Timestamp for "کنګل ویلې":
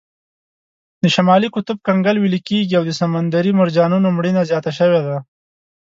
1.87-2.39